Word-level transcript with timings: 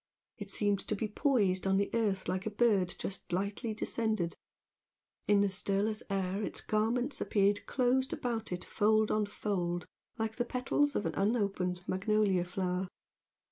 It 0.39 0.49
seemed 0.49 0.79
to 0.87 0.95
be 0.95 1.07
poised 1.07 1.67
on 1.67 1.77
the 1.77 1.91
earth 1.93 2.27
like 2.27 2.47
a 2.47 2.49
bird 2.49 2.95
just 2.97 3.31
lightly 3.31 3.75
descended; 3.75 4.35
in 5.27 5.41
the 5.41 5.47
stirless 5.47 6.01
air 6.09 6.41
its 6.41 6.59
garments 6.59 7.21
appeared 7.21 7.67
closed 7.67 8.11
about 8.11 8.51
it 8.51 8.65
fold 8.65 9.11
on 9.11 9.27
fold 9.27 9.85
like 10.17 10.37
the 10.37 10.43
petals 10.45 10.95
of 10.95 11.05
an 11.05 11.13
unopened 11.13 11.81
magnolia 11.87 12.43
flower. 12.45 12.87